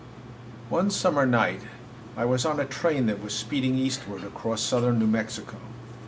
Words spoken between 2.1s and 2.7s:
I was on a